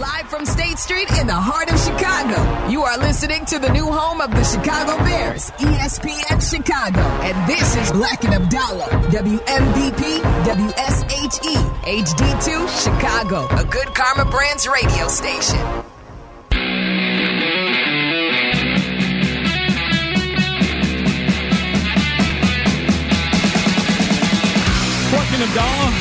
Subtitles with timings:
[0.00, 3.84] Live from State Street in the heart of Chicago, you are listening to the new
[3.84, 7.00] home of the Chicago Bears, ESPN Chicago.
[7.00, 15.06] And this is Bleck and Abdalla, WMVP, WSHE, HD2, Chicago, a good Karma Brands radio
[15.08, 15.89] station.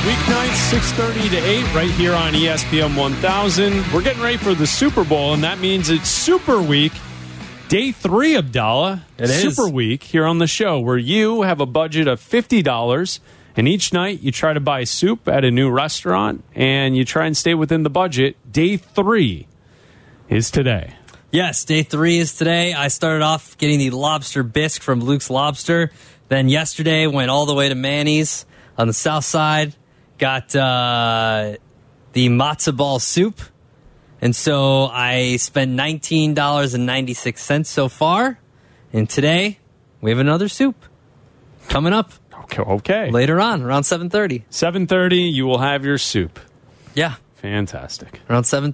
[0.03, 3.83] Weeknights, 6.30 to 8, right here on ESPN 1000.
[3.93, 6.93] We're getting ready for the Super Bowl, and that means it's Souper Week.
[7.67, 9.01] Day three, Abdalla.
[9.17, 9.57] It is.
[9.57, 13.19] Souper Week here on the show, where you have a budget of $50,
[13.57, 17.25] and each night you try to buy soup at a new restaurant, and you try
[17.25, 18.37] and stay within the budget.
[18.49, 19.47] Day three
[20.29, 20.93] is today.
[21.29, 22.73] Yes, day three is today.
[22.73, 25.91] I started off getting the lobster bisque from Luke's Lobster.
[26.29, 28.45] Then yesterday went all the way to Manny's
[28.77, 29.75] on the south side.
[30.19, 31.55] Got uh,
[32.13, 33.41] the matzo ball soup.
[34.21, 38.37] And so I spent $19.96 so far.
[38.91, 39.59] And today
[40.01, 40.75] we have another soup
[41.69, 42.11] coming up
[42.43, 42.61] Okay.
[42.63, 43.11] okay.
[43.11, 44.43] later on around 7.30.
[44.51, 46.39] 7.30, you will have your soup.
[46.95, 48.19] Yeah, Fantastic.
[48.29, 48.73] around 7.30,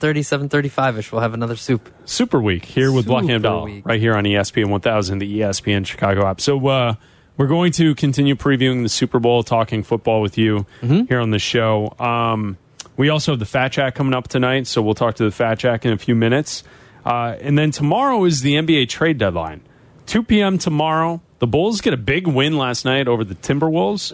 [0.50, 1.94] 7.35ish we'll have another soup.
[2.06, 3.86] Souper Week here with Super Abdalla, Week.
[3.86, 6.42] right here on ESPN 1000, the ESPN Chicago app.
[6.42, 6.96] So uh,
[7.38, 11.06] we're going to continue previewing the Super Bowl, talking football with you Mm-hmm.
[11.08, 11.94] here on the show.
[12.00, 12.58] Um,
[12.98, 15.60] we also have the Fat Jack coming up tonight, so we'll talk to the Fat
[15.60, 16.64] Jack in a few minutes.
[17.06, 19.62] Uh, and then tomorrow is the NBA trade deadline.
[20.06, 20.58] 2 p.m.
[20.58, 21.22] tomorrow.
[21.40, 24.14] The Bulls get a big win last night over the Timberwolves.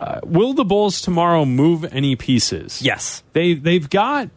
[0.00, 2.80] Uh, will the Bulls tomorrow move any pieces?
[2.80, 3.22] Yes.
[3.34, 4.30] they they've got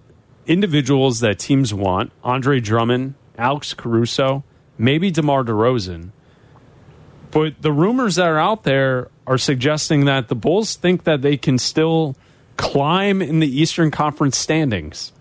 [0.45, 4.43] individuals that teams want: Andre Drummond, Alex Caruso,
[4.77, 6.09] maybe DeMar DeRozan.
[7.33, 11.35] But the rumors that are out there are suggesting that the Bulls think that they
[11.35, 12.15] can still
[12.57, 15.11] climb in the Eastern Conference standings.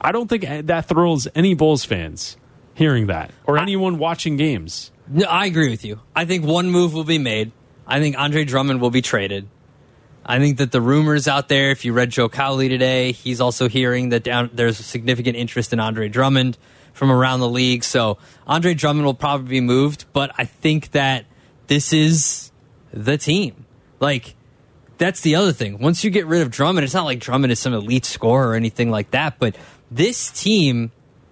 [0.00, 2.36] I don't think that thrills any Bulls fans
[2.74, 4.92] hearing that or anyone watching games.
[5.08, 6.00] No, I agree with you.
[6.14, 7.50] I think one move will be made.
[7.86, 9.48] I think Andre Drummond will be traded.
[10.24, 13.68] I think that the rumors out there, if you read Joe Cowley today, he's also
[13.70, 16.58] hearing that down, there's significant interest in Andre Drummond
[16.98, 17.84] from around the league.
[17.84, 21.24] So Andre Drummond will probably be moved, but I think that
[21.68, 22.50] this is
[22.92, 23.64] the team.
[24.00, 24.34] Like,
[24.98, 25.78] that's the other thing.
[25.78, 28.54] Once you get rid of Drummond, it's not like Drummond is some elite scorer or
[28.54, 29.56] anything like that, but
[29.90, 30.90] this team,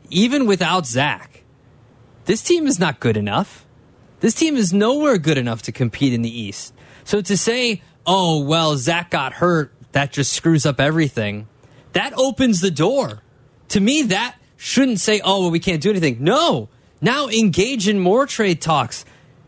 [0.09, 1.43] even without Zach,
[2.25, 3.66] this team is not good enough.
[4.21, 6.72] This team is nowhere good enough to compete in the East.
[7.05, 11.49] So to say, oh, well, Zach got hurt, that just screws up everything,
[11.93, 13.22] that opens the door.
[13.69, 16.19] To me, that shouldn't say, oh, well, we can't do anything.
[16.21, 16.69] No.
[17.00, 19.05] Now engage in more trade talks.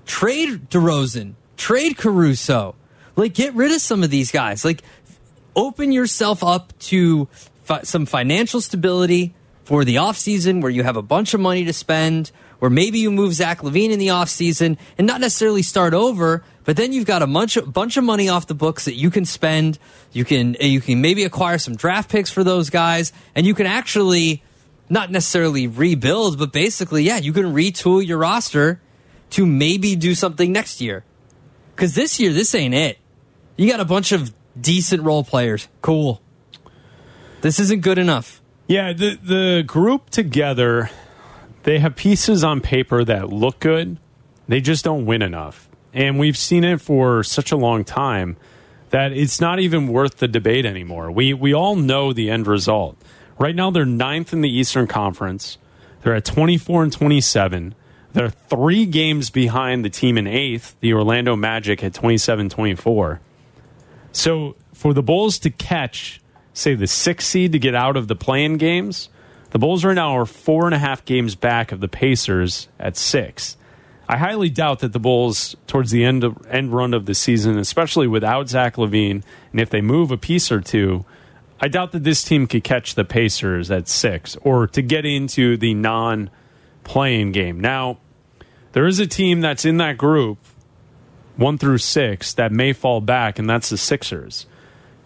[0.07, 2.75] Trade DeRozan, trade Caruso.
[3.17, 4.65] Like, get rid of some of these guys.
[4.65, 4.83] Like,
[5.57, 7.27] open yourself up to
[7.65, 11.73] fi- some financial stability for the offseason where you have a bunch of money to
[11.73, 12.31] spend,
[12.61, 16.77] or maybe you move Zach LaVine in the offseason and not necessarily start over, but
[16.77, 19.25] then you've got a bunch of, bunch of money off the books that you can
[19.25, 19.79] spend.
[20.13, 23.67] You can, you can maybe acquire some draft picks for those guys, and you can
[23.67, 24.43] actually
[24.91, 28.81] not necessarily rebuild, but basically, yeah, you can retool your roster
[29.31, 31.05] to maybe do something next year.
[31.75, 32.99] Because this year, this ain't it.
[33.57, 35.69] You got a bunch of decent role players.
[35.83, 36.21] Cool.
[37.41, 38.41] This isn't good enough.
[38.67, 40.91] Yeah, the the group together,
[41.63, 43.99] they have pieces on paper that look good.
[44.47, 45.69] They just don't win enough.
[45.95, 48.37] And we've seen it for such a long time
[48.91, 51.11] that it's not even worth the debate anymore.
[51.11, 52.97] We we all know the end result.
[53.39, 55.59] Right now they're ninth in the Eastern Conference.
[56.03, 57.75] They're at 24 and 27.
[58.13, 63.21] They're three games behind the team in eighth, the Orlando Magic at 27 24.
[64.13, 66.21] So for the Bulls to catch,
[66.53, 69.09] say, the sixth seed to get out of the play-in games,
[69.51, 72.97] the Bulls right now are four and a half games back of the Pacers at
[72.97, 73.57] six.
[74.09, 77.59] I highly doubt that the Bulls, towards the end of, end run of the season,
[77.59, 79.23] especially without Zach LaVine,
[79.53, 81.05] and if they move a piece or two,
[81.61, 85.57] I doubt that this team could catch the Pacers at six or to get into
[85.57, 86.31] the non
[86.85, 87.61] play-in game.
[87.61, 87.99] Now,
[88.73, 90.39] there is a team that's in that group,
[91.37, 94.47] one through six, that may fall back, and that's the Sixers.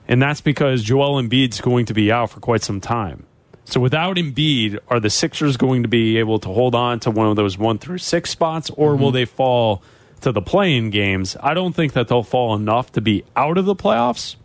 [0.06, 3.24] And that's because Joel Embiid's going to be out for quite some time.
[3.64, 7.28] So without Embiid, are the Sixers going to be able to hold on to one
[7.28, 9.02] of those one through six spots, or mm-hmm.
[9.02, 9.82] will they fall
[10.20, 11.36] to the play-in games?
[11.40, 14.36] I don't think that they'll fall enough to be out of the playoffs,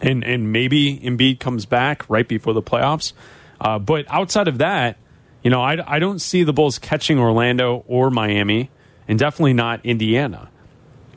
[0.00, 3.12] and and maybe Embiid comes back right before the playoffs.
[3.60, 4.96] Uh, but outside of that,
[5.42, 8.70] you know, I, I don't see the Bulls catching Orlando or Miami,
[9.06, 10.50] and definitely not Indiana.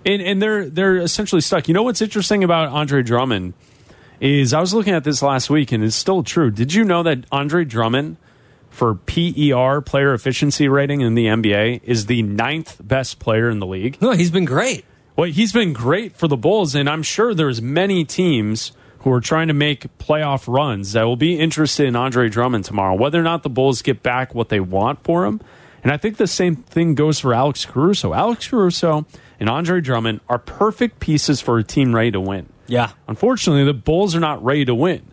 [0.05, 1.67] And and they're they're essentially stuck.
[1.67, 3.53] You know what's interesting about Andre Drummond
[4.19, 6.51] is I was looking at this last week and it's still true.
[6.51, 8.17] Did you know that Andre Drummond
[8.69, 13.67] for PER player efficiency rating in the NBA is the ninth best player in the
[13.67, 14.01] league?
[14.01, 14.85] No, he's been great.
[15.15, 19.21] Well, he's been great for the Bulls, and I'm sure there's many teams who are
[19.21, 23.23] trying to make playoff runs that will be interested in Andre Drummond tomorrow, whether or
[23.23, 25.41] not the Bulls get back what they want for him.
[25.83, 28.13] And I think the same thing goes for Alex Caruso.
[28.13, 29.05] Alex Caruso
[29.39, 32.47] and Andre Drummond are perfect pieces for a team ready to win.
[32.67, 32.91] Yeah.
[33.07, 35.03] Unfortunately, the Bulls are not ready to win.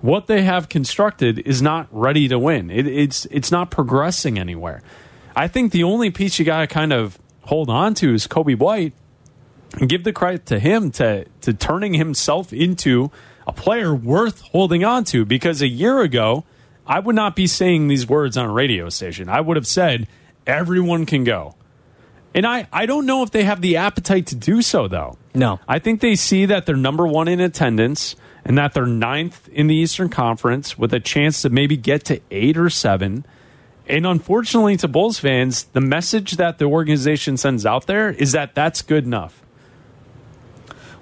[0.00, 2.70] What they have constructed is not ready to win.
[2.70, 4.82] It, it's it's not progressing anywhere.
[5.34, 8.58] I think the only piece you got to kind of hold on to is Coby
[8.58, 8.92] White
[9.74, 13.10] and give the credit to him to to turning himself into
[13.46, 16.44] a player worth holding on to because a year ago
[16.86, 19.28] I would not be saying these words on a radio station.
[19.28, 20.06] I would have said
[20.46, 21.56] everyone can go.
[22.34, 25.16] And I, I don't know if they have the appetite to do so, though.
[25.34, 25.58] No.
[25.66, 28.14] I think they see that they're number one in attendance
[28.44, 32.20] and that they're ninth in the Eastern Conference with a chance to maybe get to
[32.30, 33.24] eight or seven.
[33.88, 38.54] And unfortunately, to Bulls fans, the message that the organization sends out there is that
[38.54, 39.42] that's good enough.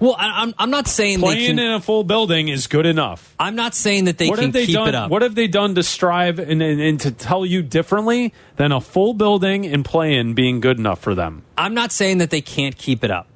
[0.04, 1.58] Well, I, I'm I'm not saying Playing can.
[1.58, 3.34] in a full building is good enough.
[3.38, 4.88] I'm not saying that they what can have they keep done?
[4.88, 5.10] it up.
[5.10, 8.82] What have they done to strive and, and, and to tell you differently than a
[8.82, 11.42] full building and playing being good enough for them?
[11.56, 13.28] I'm not saying that they can't keep it up,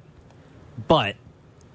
[0.87, 1.15] but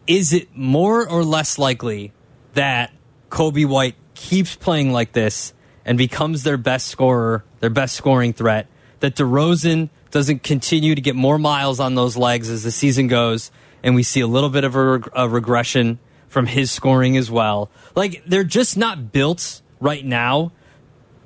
[0.06, 2.12] is it more or less likely
[2.52, 2.92] that
[3.30, 5.54] Coby White keeps playing like this
[5.84, 8.68] and becomes their best scorer, their best scoring threat?
[9.00, 13.50] That DeRozan doesn't continue to get more miles on those legs as the season goes,
[13.84, 17.30] and we see a little bit of a, reg- a regression from his scoring as
[17.30, 17.70] well.
[17.94, 20.50] Like they're just not built right now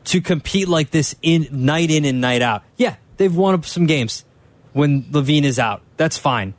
[0.04, 2.62] to compete like this in night in and night out.
[2.76, 4.24] Yeah, they've won some games
[4.72, 5.82] when LaVine is out.
[5.96, 6.52] That's fine.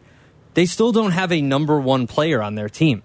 [0.56, 3.04] They still don't have a number one player on their team.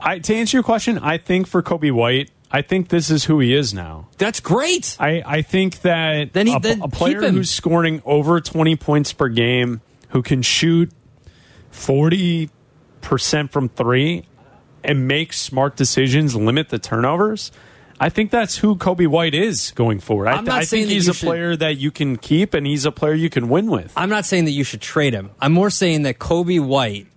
[0.00, 3.40] I, to answer your question, I think for Coby White, I think this is who
[3.40, 4.08] he is now.
[4.16, 4.96] That's great.
[5.00, 9.12] I, I think that Then he- a, then a player who's scoring over 20 points
[9.12, 9.80] per game,
[10.10, 10.92] who can shoot
[11.72, 12.50] 40%
[13.50, 14.24] from three
[14.84, 17.50] and make smart decisions, limit the turnovers.
[18.00, 20.28] I think that's who Coby White is going forward.
[20.28, 22.84] I, I'm not I think he's a should- player that you can keep and he's
[22.84, 23.92] a player you can win with.
[23.96, 25.30] I'm not saying that you should trade him.
[25.40, 27.08] I'm more saying that Coby White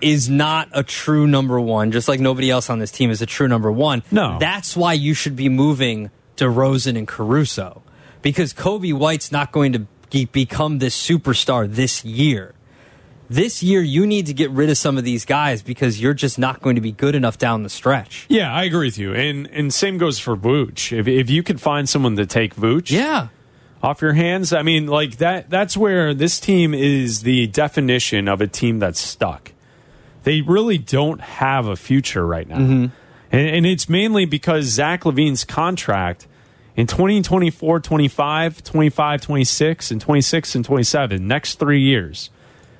[0.00, 3.26] is not a true number one, just like nobody else on this team is a
[3.26, 4.02] true number one.
[4.12, 4.36] No.
[4.38, 7.82] That's why you should be moving DeRozan and Caruso
[8.22, 12.54] because Coby White's not going to be- become this superstar this year.
[13.28, 16.38] This year, you need to get rid of some of these guys because you're just
[16.38, 18.24] not going to be good enough down the stretch.
[18.28, 19.12] Yeah, I agree with you.
[19.14, 20.96] And and same goes for Vooch.
[20.96, 23.28] If, if you could find someone to take Vooch, Yeah.
[23.82, 24.52] off your hands.
[24.52, 29.00] I mean, like that that's where this team is the definition of a team that's
[29.00, 29.52] stuck.
[30.22, 32.58] They really don't have a future right now.
[32.58, 32.86] Mm-hmm.
[33.32, 36.26] And, and it's mainly because Zach LaVine's contract
[36.76, 42.30] in 2024, 25, 25, 26, and 26 and 27, next three years,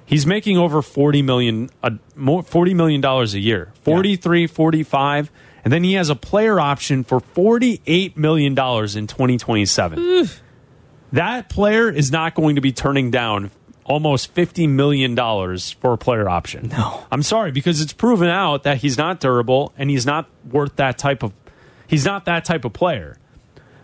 [0.07, 5.31] he's making over 40 million, a, more, 40 million dollars a year, 43, 45.
[5.65, 9.99] And then he has a player option for $48 million in 2027
[11.13, 13.51] that player is not going to be turning down
[13.85, 15.17] almost $50 million
[15.81, 16.69] for a player option.
[16.69, 17.05] No.
[17.11, 20.99] I'm sorry, because it's proven out that he's not durable and he's not worth that
[20.99, 21.33] type of
[21.87, 23.17] he's not that type of player.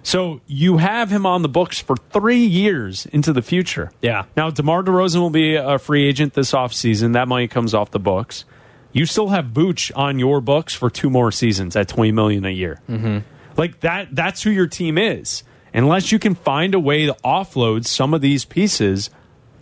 [0.02, 3.92] So you have him on the books for three years into the future.
[4.00, 4.24] Yeah.
[4.36, 7.12] Now DeMar DeRozan will be a free agent this offseason.
[7.12, 8.44] That money comes off the books.
[8.92, 12.50] You still have Vooch on your books for two more seasons at 20 million a
[12.50, 12.80] year.
[12.88, 13.18] Mm-hmm.
[13.56, 15.44] Like that that's who your team is.
[15.74, 19.08] Unless you can find a way to offload some of these pieces,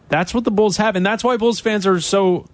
[0.08, 0.96] that's what the Bulls have.
[0.96, 2.46] And that's why Bulls fans are so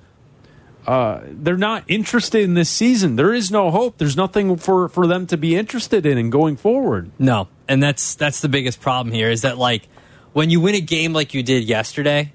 [0.87, 3.17] uh, they're not interested in this season.
[3.17, 3.99] There is no hope.
[3.99, 7.11] There's nothing for, for them to be interested in and going forward.
[7.19, 9.89] No, and that's that's the biggest problem here is that like
[10.33, 12.33] when you win a game like you did yesterday,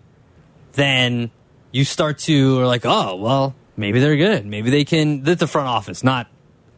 [0.73, 1.31] then
[1.71, 4.45] you start to are like, oh well, maybe they're good.
[4.45, 5.23] Maybe they can.
[5.23, 6.27] That's the front office, not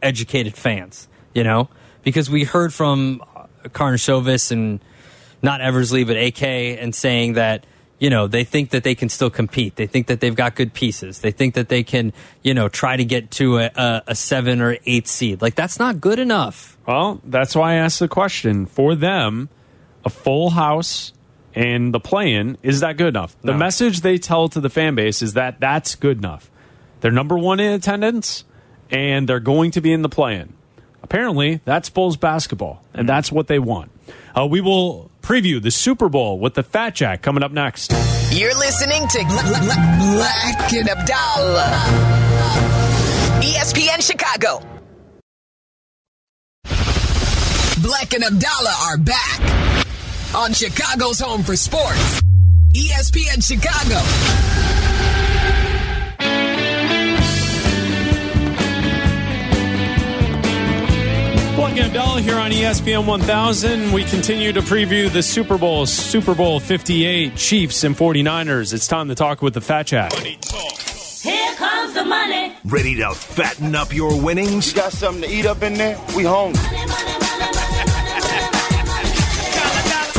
[0.00, 1.08] educated fans.
[1.34, 1.68] You know,
[2.04, 3.20] because we heard from
[3.64, 4.78] Karnisovas and
[5.42, 7.66] not Eversley, but AK, and saying that
[8.04, 9.76] you know they think that they can still compete.
[9.76, 11.20] They think that they've got good pieces.
[11.20, 14.60] They think that they can you know try to get to a, a, a seven
[14.60, 15.40] or eight seed.
[15.40, 16.76] Like that's not good enough.
[16.86, 18.66] Well, that's why I asked the question.
[18.66, 19.48] For them,
[20.04, 21.12] a full house
[21.54, 23.36] and the play-in is that good enough?
[23.42, 23.58] The No.
[23.58, 26.50] message they tell to the fan base is that that's good enough.
[27.00, 28.44] They're number one in attendance,
[28.90, 30.52] and they're going to be in the play-in.
[31.02, 33.90] Apparently, that's Bulls basketball, and that's what they want.
[34.36, 37.92] Uh, we will preview the Super Bowl with the Fat Jack coming up next.
[38.30, 41.70] You're listening to Bleck and Abdalla.
[43.40, 44.60] ESPN Chicago.
[47.80, 49.86] Bleck and Abdalla are back
[50.34, 52.20] on Chicago's Home for Sports.
[52.74, 54.73] ESPN Chicago.
[62.44, 63.90] On ESPN 1000.
[63.90, 68.74] We continue to preview the Super Bowl, Super Bowl 58, Chiefs and 49ers.
[68.74, 70.12] It's time to talk with the Fat Jack.
[70.12, 72.54] Here comes the money.
[72.66, 74.74] Ready to fatten up your winnings?
[74.74, 75.98] Got something to eat up in there?
[76.14, 76.60] We hungry.
[76.60, 77.13] For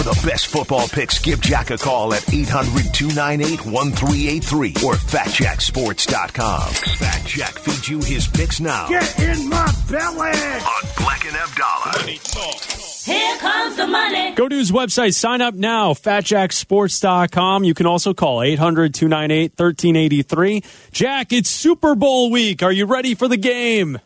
[0.05, 6.69] the best football picks, give Jack a call at 800 298 1383 or fatjacksports.com.
[6.71, 10.29] Fat Jack feeds you his picks now Get in my belly!
[10.29, 13.05] on Bleck and Abdalla.
[13.05, 14.35] Here comes the money.
[14.35, 17.63] Go to his website, sign up now, fatjacksports.com.
[17.63, 20.63] You can also call 800 298 1383.
[20.91, 22.61] Jack, it's Super Bowl week.
[22.61, 23.99] Are you ready for the game?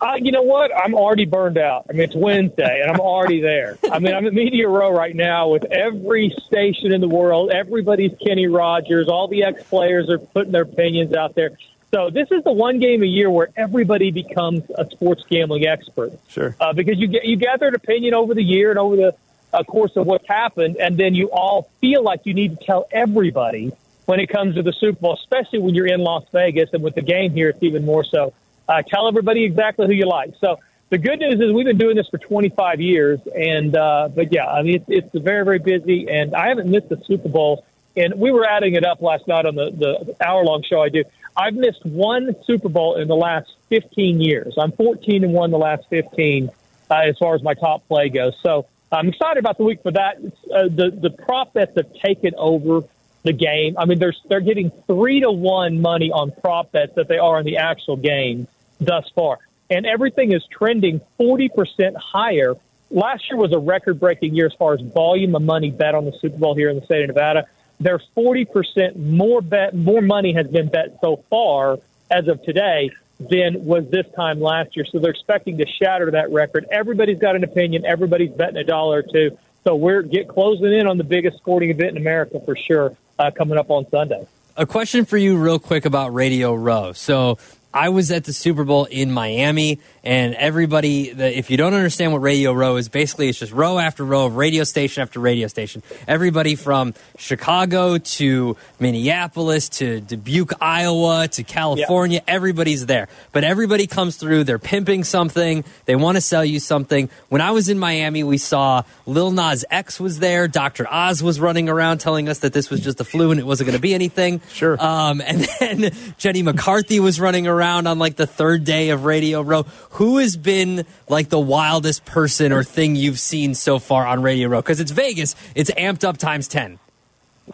[0.00, 0.70] Uh, you know what?
[0.76, 1.86] I'm already burned out.
[1.88, 3.78] I mean, it's Wednesday, and I'm already there.
[3.90, 7.50] I mean, I'm at Media Row right now with every station in the world.
[7.50, 9.08] Everybody's Kenny Rogers.
[9.08, 11.56] All the ex players are putting their opinions out there.
[11.94, 16.12] So this is the one game a year where everybody becomes a sports gambling expert.
[16.28, 16.54] Sure.
[16.60, 19.14] Uh, because you get you gather an opinion over the year and over the
[19.54, 22.86] uh, course of what's happened, and then you all feel like you need to tell
[22.90, 23.72] everybody
[24.04, 26.94] when it comes to the Super Bowl, especially when you're in Las Vegas, and with
[26.94, 28.34] the game here, it's even more so.
[28.68, 30.34] Uh, tell everybody exactly who you like.
[30.40, 30.58] So
[30.90, 34.46] the good news is we've been doing this for 25 years, and uh, but yeah,
[34.46, 37.64] I mean it's, it's very very busy, and I haven't missed the Super Bowl.
[37.96, 40.88] And we were adding it up last night on the the hour long show I
[40.88, 41.04] do.
[41.36, 44.54] I've missed one Super Bowl in the last 15 years.
[44.58, 46.50] I'm 14 and one the last 15
[46.90, 48.34] uh, as far as my top play goes.
[48.42, 50.18] So I'm excited about the week for that.
[50.18, 52.86] Uh, the the prop bets have taken over
[53.24, 53.76] the game.
[53.76, 57.40] I mean, they're they're getting three to one money on prop bets that they are
[57.40, 58.46] in the actual game
[58.80, 59.38] thus far,
[59.70, 62.54] and everything is trending 40 percent higher.
[62.90, 66.04] Last year was a record breaking year as far as volume of money bet on
[66.04, 67.46] the Super Bowl here in the state of Nevada.
[67.80, 71.78] There's 40 percent more bet, more money has been bet so far
[72.10, 74.84] as of today than was this time last year.
[74.84, 76.66] So they're expecting to shatter that record.
[76.70, 77.84] Everybody's got an opinion.
[77.84, 79.38] Everybody's betting a dollar or two.
[79.64, 83.30] So we're get closing in on the biggest sporting event in America for sure uh,
[83.30, 84.26] coming up on Sunday.
[84.56, 86.92] A question for you, real quick, about Radio Row.
[86.92, 87.36] So
[87.76, 92.14] I was at the Super Bowl in Miami, and everybody, the, if you don't understand
[92.14, 95.46] what Radio Row is, basically it's just row after row of radio station after radio
[95.46, 95.82] station.
[96.08, 103.08] Everybody from Chicago to Minneapolis to Dubuque, Iowa to California, everybody's there.
[103.32, 107.10] But everybody comes through, they're pimping something, they want to sell you something.
[107.28, 110.90] When I was in Miami, we saw Lil Nas X was there, Dr.
[110.90, 113.66] Oz was running around telling us that this was just a flu and it wasn't
[113.66, 114.40] going to be anything.
[114.50, 114.82] Sure.
[114.82, 119.40] Um, and then Jenny McCarthy was running around on like the third day of Radio
[119.40, 119.64] Row.
[119.90, 124.48] Who has been like the wildest person or thing you've seen so far on Radio
[124.48, 124.60] Row?
[124.60, 126.78] Because it's Vegas, it's amped up times 10.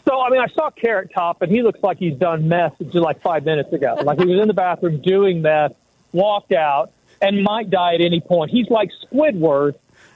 [0.09, 2.95] So, I mean, I saw Carrot Top, and he looks like he's done meth just
[2.95, 3.97] like five minutes ago.
[4.02, 5.75] Like he was in the bathroom doing meth,
[6.12, 8.50] walked out, and might die at any point.
[8.50, 9.75] He's like Squidward,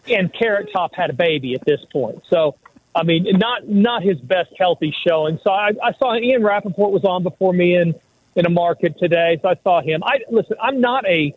[0.09, 2.23] and Carrot Top had a baby at this point.
[2.31, 2.57] So,
[2.95, 5.39] I mean, not not his best healthy showing.
[5.45, 7.95] So I, I saw Ian Rapoport was on before me in
[8.37, 10.03] in a market today, so I saw him.
[10.05, 10.57] I listen.
[10.61, 11.35] I'm not a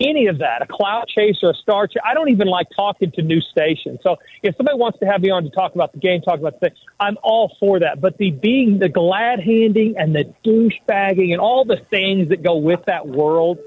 [0.00, 2.00] any of that, a cloud chaser, a star chaser.
[2.04, 4.00] I don't even like talking to new stations.
[4.02, 6.60] So if somebody wants to have me on to talk about the game, talk about
[6.60, 8.00] the thing, I'm all for that.
[8.00, 12.56] But the being the glad handing and the douchebagging and all the things that go
[12.56, 13.58] with that world,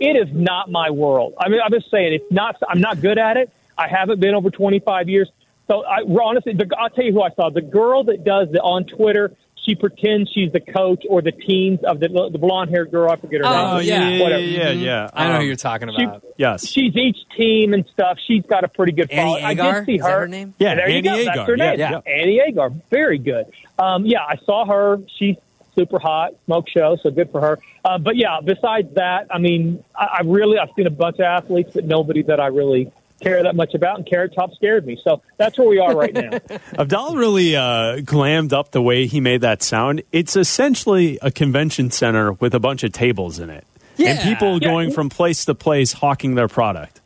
[0.00, 1.34] it is not my world.
[1.38, 2.56] I mean, I'm just saying it's not.
[2.68, 3.50] I'm not good at it.
[3.76, 5.30] I haven't been over 25 years.
[5.68, 7.50] So I, honestly, the, I'll tell you who I saw.
[7.50, 9.36] The girl that does the on Twitter.
[9.68, 13.10] She pretends she's the coach or the teams of the the blonde haired girl.
[13.10, 13.86] I forget her Oh, name.
[13.86, 14.08] yeah.
[14.08, 14.42] yeah, Whatever.
[14.42, 15.10] yeah, yeah.
[15.12, 16.24] I know Um, who you're talking She, about.
[16.38, 16.66] Yes.
[16.66, 18.16] she's each team and stuff.
[18.26, 19.44] She's got a pretty good Annie following.
[19.44, 20.20] I did see Is that her.
[20.20, 20.54] her name?
[20.58, 21.12] Yeah, there you go.
[21.14, 21.32] Agar.
[21.34, 21.78] That's her name.
[21.78, 22.12] Yeah, yeah.
[22.22, 22.70] Annie Agar.
[22.90, 23.44] Very good.
[23.78, 25.00] Um, yeah, I saw her.
[25.18, 25.36] She's
[25.74, 27.58] super hot, smoke show, so good for her.
[27.84, 31.26] Uh, but yeah, besides that, I mean, I, I really I've seen a bunch of
[31.26, 33.98] athletes, but nobody that I really care that much about.
[33.98, 36.30] And Carrot Top scared me, so that's where we are right now.
[36.78, 40.02] Abdalla really uh, glammed up the way he made that sound.
[40.12, 43.64] It's essentially a convention center with a bunch of tables in it.
[43.98, 44.68] And people Yeah.
[44.68, 47.00] going from place to place hawking their product.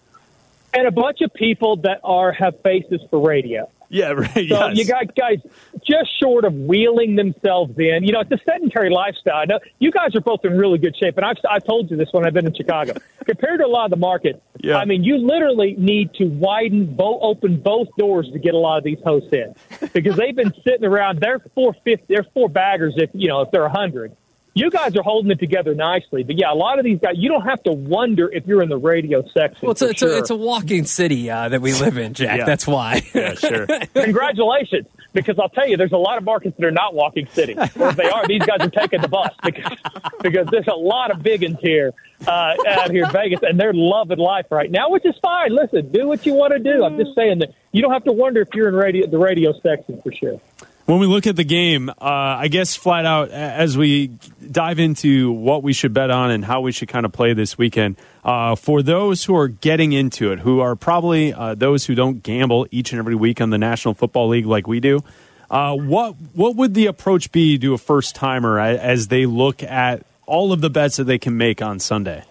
[0.75, 3.69] and a bunch of people that are have faces for radio.
[3.93, 4.33] Yeah, right.
[4.35, 4.77] So yes.
[4.79, 5.39] you got guys
[5.87, 8.05] just short of wheeling themselves in.
[8.05, 9.37] You know, it's a sedentary lifestyle.
[9.37, 11.97] I know you guys are both in really good shape, and I've I've told you
[11.99, 12.95] this when I've been in Chicago.
[13.27, 14.79] Compared to a lot of the market, Yeah.
[14.79, 18.79] I mean, you literally need to widen, bo- open both doors to get a lot
[18.79, 19.55] of these hosts in
[19.93, 21.21] because they've been sitting around.
[21.21, 22.07] They're four fifty.
[22.09, 24.17] They're four baggers if you know if they're a hundred.
[24.54, 26.23] You guys are holding it together nicely.
[26.23, 28.68] But yeah, a lot of these guys, you don't have to wonder if you're in
[28.68, 29.66] the radio section.
[29.66, 32.12] Well, it's a, for it's, a, it's a walking city uh, that we live in,
[32.14, 32.38] Jack.
[32.38, 32.44] Yeah.
[32.44, 33.02] That's why.
[33.14, 33.66] Yeah, sure.
[33.94, 37.54] Congratulations, because I'll tell you, there's a lot of markets that are not walking city.
[37.54, 39.76] Or if they are, these guys are taking the bus because
[40.23, 41.92] because there's a lot of big uns here
[42.26, 45.54] uh, out here in Vegas, and they're loving life right now, which is fine.
[45.54, 46.85] Listen, do what you want to do.
[46.85, 49.52] I'm just saying that you don't have to wonder if you're in radio the radio
[49.61, 50.40] section for sure.
[50.85, 54.09] When we look at the game, uh, I guess flat out as we
[54.51, 57.57] dive into what we should bet on and how we should kind of play this
[57.57, 61.95] weekend, uh, for those who are getting into it, who are probably uh, those who
[61.95, 65.05] don't gamble each and every week on the National Football League like we do,
[65.53, 70.05] uh, what what would the approach be to a first timer as they look at
[70.27, 72.25] all of the bets that they can make on Sunday?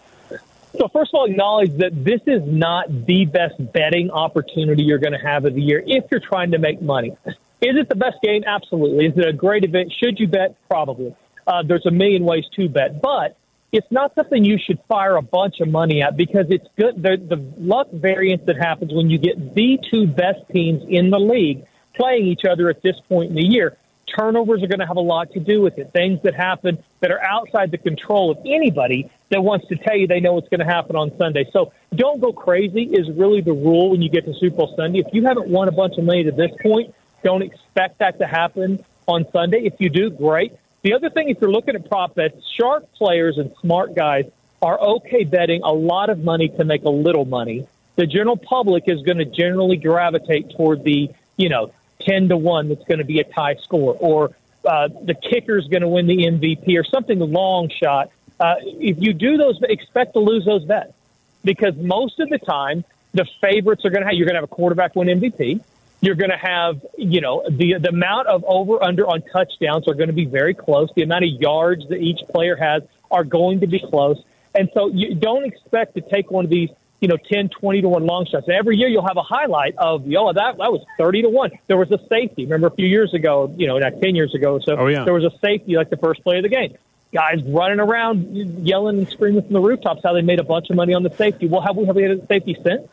[0.78, 5.14] So first of all, acknowledge that this is not the best betting opportunity you're going
[5.14, 7.16] to have of the year if you're trying to make money.
[7.62, 8.44] Is it the best game?
[8.46, 9.06] Absolutely.
[9.06, 9.94] Is it a great event?
[10.04, 10.56] Should you bet?
[10.68, 11.16] Probably.
[11.46, 13.38] Uh, there's a million ways to bet, but
[13.72, 17.02] it's not something you should fire a bunch of money at because it's good.
[17.02, 21.20] The, the luck variance that happens when you get the two best teams in the
[21.20, 21.66] league
[21.96, 23.78] playing each other at this point in the year.
[24.18, 25.94] Turnovers are going to have a lot to do with it.
[25.94, 30.08] Things that happen that are outside the control of anybody that wants to tell you
[30.08, 31.50] they know what's going to happen on Sunday.
[31.54, 35.00] So don't go crazy is really the rule when you get to Super Bowl Sunday.
[35.00, 38.28] If you haven't won a bunch of money to this point, don't expect that to
[38.28, 39.66] happen on Sunday.
[39.66, 40.54] If you do, great.
[40.84, 44.26] The other thing, if you're looking at prop bets, sharp players and smart guys
[44.62, 47.68] are okay betting a lot of money to make a little money.
[47.96, 52.70] The general public is going to generally gravitate toward the, you know, 10 to 1
[52.70, 54.36] that's going to be a tie score or
[54.66, 58.12] uh, the kicker is going to win the MVP or something long shot.
[58.40, 60.94] Uh, if you do those, expect to lose those bets
[61.44, 64.50] because most of the time the favorites are going to have, you're going to have
[64.50, 65.62] a quarterback win MVP.
[66.02, 69.94] You're going to have, you know, the the amount of over under on touchdowns are
[69.94, 70.90] going to be very close.
[70.96, 72.82] The amount of yards that each player has
[73.12, 74.18] are going to be close.
[74.56, 76.70] And so you don't expect to take one of these,
[77.02, 78.48] you know, 10, 20 to 1 long shots.
[78.50, 81.52] Every year you'll have a highlight of, yo, that, that was 30 to 1.
[81.68, 82.44] There was a safety.
[82.46, 85.04] Remember a few years ago, you know, not 10 years ago or so, Oh, yeah.
[85.06, 86.76] there was a safety like the first play of the game.
[87.14, 90.76] Guys running around yelling and screaming from the rooftops how they made a bunch of
[90.76, 91.48] money on the safety.
[91.48, 92.88] Well, have we, have we had a safety since?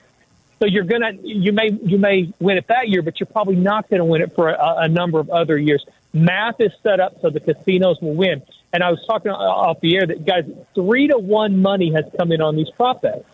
[0.60, 3.88] So you're gonna you may you may win it that year, but you're probably not
[3.88, 5.84] going to win it for a, a number of other years.
[6.12, 8.42] Math is set up so the casinos will win.
[8.72, 10.44] And I was talking off the air that guys
[10.74, 13.24] three to one money has come in on these prop bets.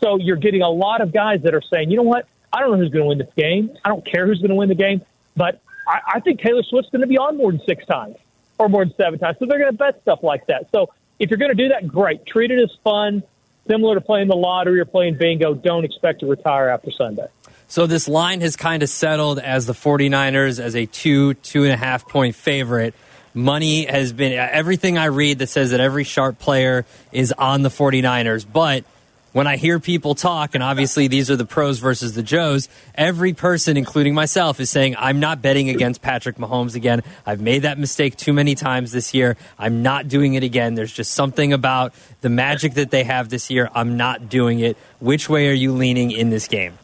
[0.00, 2.72] So you're getting a lot of guys that are saying, you know what, I don't
[2.72, 3.76] know who's going to win this game.
[3.84, 5.00] I don't care who's going to win the game,
[5.36, 8.16] but I, I think Taylor Swift's going to be on more than six times
[8.58, 9.38] or more than seven times.
[9.38, 10.68] So they're going to bet stuff like that.
[10.70, 12.26] So if you're going to do that, great.
[12.26, 13.22] Treat it as fun
[13.68, 17.26] similar to playing the lottery or playing bingo, don't expect to retire after Sunday.
[17.66, 21.72] So this line has kind of settled as the 49ers as a two, two and
[21.72, 22.94] a half point favorite.
[23.32, 27.68] Money has been everything I read that says that every sharp player is on the
[27.68, 28.46] 49ers.
[28.50, 28.84] But
[29.34, 33.32] when I hear people talk, and obviously these are the pros versus the Joes, every
[33.32, 37.02] person, including myself, is saying, I'm not betting against Patrick Mahomes again.
[37.26, 39.36] I've made that mistake too many times this year.
[39.58, 40.76] I'm not doing it again.
[40.76, 43.68] There's just something about the magic that they have this year.
[43.74, 44.76] I'm not doing it.
[45.00, 46.78] Which way are you leaning in this game?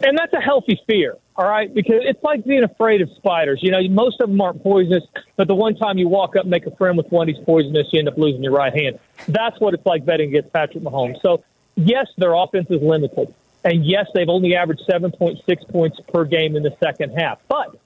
[0.00, 1.72] And that's a healthy fear, all right?
[1.72, 3.60] Because it's like being afraid of spiders.
[3.62, 5.04] You know, most of them aren't poisonous,
[5.36, 7.86] but the one time you walk up and make a friend with one, he's poisonous,
[7.92, 8.98] you end up losing your right hand.
[9.28, 11.22] That's what it's like betting against Patrick Mahomes.
[11.22, 11.44] So,
[11.76, 13.34] yes, their offense is limited.
[13.64, 17.38] And yes, they've only averaged 7.6 points per game in the second half.
[17.48, 17.76] But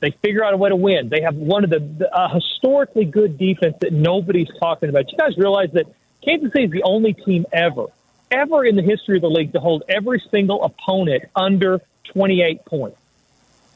[0.00, 1.08] they figure out a way to win.
[1.08, 5.10] They have one of the, the uh, historically good defense that nobody's talking about.
[5.12, 5.86] You guys realize that
[6.24, 7.86] Kansas City is the only team ever,
[8.30, 11.80] ever in the history of the league to hold every single opponent under
[12.12, 12.96] 28 points.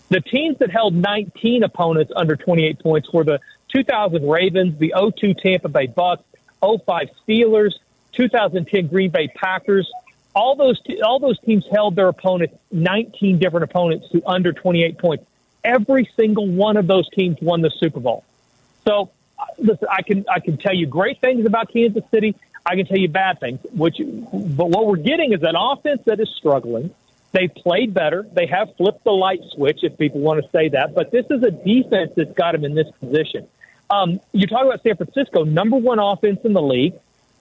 [0.08, 3.40] The teams that held 19 opponents under 28 points were the
[3.74, 6.22] 2000 Ravens, the 02 Tampa Bay Bucks,
[6.60, 7.74] 05 Steelers,
[8.14, 9.90] 2010 Green Bay Packers.
[10.34, 15.24] All those all those teams held their opponents 19 different opponents to under 28 points.
[15.62, 18.24] Every single one of those teams won the Super Bowl.
[18.84, 22.34] So, uh, listen, I can I can tell you great things about Kansas City.
[22.66, 23.60] I can tell you bad things.
[23.72, 26.94] Which, but what we're getting is an offense that is struggling.
[27.32, 28.24] They played better.
[28.32, 30.94] They have flipped the light switch, if people want to say that.
[30.94, 33.48] But this is a defense that's got them in this position.
[33.90, 36.94] Um, you talk about San Francisco, number one offense in the league.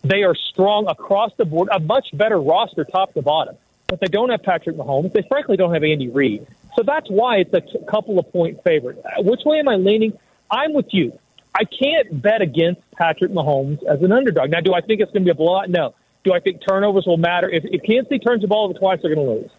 [0.04, 3.56] They are strong across the board, a much better roster top to bottom.
[3.88, 5.14] But they don't have Patrick Mahomes.
[5.14, 6.46] They frankly don't have Andy Reid.
[6.76, 8.98] So that's why it's a couple of point favorite.
[9.06, 10.18] Uh, Which way am I leaning?
[10.50, 11.18] I'm with you.
[11.56, 14.50] I can't bet against Patrick Mahomes as an underdog.
[14.50, 15.70] Now, do I think it's going to be a blowout?
[15.70, 15.94] No.
[16.24, 17.50] Do I think turnovers will matter?
[17.50, 19.52] If, if Kansas City turns the ball over twice, they're going to lose.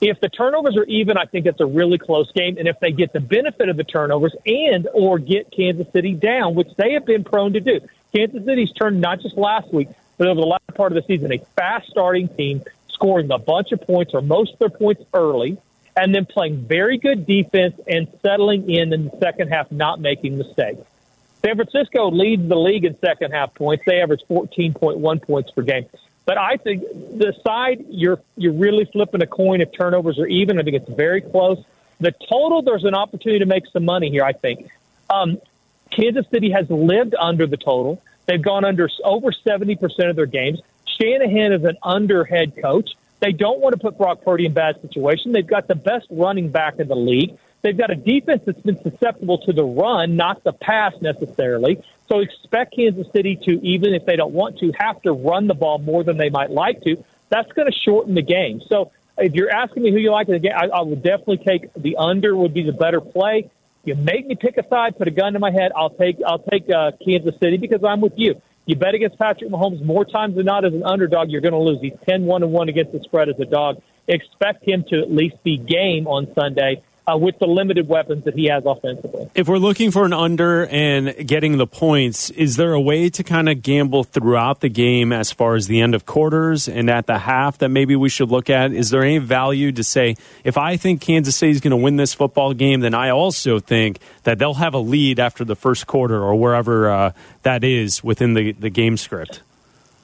[0.00, 2.56] If the turnovers are even, I think it's a really close game.
[2.56, 6.54] And if they get the benefit of the turnovers and or get Kansas City down,
[6.54, 7.80] which they have been prone to do,
[8.14, 11.32] Kansas City's turned not just last week, but over the last part of the season,
[11.32, 15.56] a fast starting team scoring a bunch of points or most of their points early,
[15.96, 20.38] and then playing very good defense and settling in in the second half, not making
[20.38, 20.80] mistakes.
[21.44, 23.84] San Francisco leads the league in second half points.
[23.86, 25.86] They average 14.1 points per game.
[26.24, 30.58] But I think the side you're you're really flipping a coin if turnovers are even.
[30.58, 31.64] I think it's very close.
[32.00, 34.24] The total, there's an opportunity to make some money here.
[34.24, 34.68] I think
[35.10, 35.38] um,
[35.90, 38.02] Kansas City has lived under the total.
[38.26, 40.60] They've gone under over 70% of their games.
[41.00, 42.90] Shanahan is an under head coach.
[43.20, 45.32] They don't want to put Brock Purdy in bad situation.
[45.32, 47.36] They've got the best running back in the league.
[47.62, 51.82] They've got a defense that's been susceptible to the run, not the pass necessarily.
[52.08, 55.54] So expect Kansas City to, even if they don't want to, have to run the
[55.54, 57.02] ball more than they might like to.
[57.30, 58.60] That's going to shorten the game.
[58.68, 61.38] So if you're asking me who you like in the game, I, I would definitely
[61.38, 63.50] take the under would be the better play.
[63.88, 65.72] You make me pick a side, put a gun to my head.
[65.74, 68.34] I'll take I'll take uh, Kansas City because I'm with you.
[68.66, 71.58] You bet against Patrick Mahomes more times than not as an underdog, you're going to
[71.58, 71.78] lose.
[71.80, 73.80] He's 10 1 and 1 against the spread as a dog.
[74.06, 78.34] Expect him to at least be game on Sunday uh, with the limited weapons that
[78.34, 79.30] he has offensively.
[79.34, 83.24] If we're looking for an under and getting the points, is there a way to
[83.24, 87.06] kind of gamble throughout the game as far as the end of quarters and at
[87.06, 88.72] the half that maybe we should look at?
[88.72, 91.96] Is there any value to say, if I think Kansas City is going to win
[91.96, 95.86] this football game, then I also think that they'll have a lead after the first
[95.86, 99.42] quarter or wherever uh, that is within the, the game script?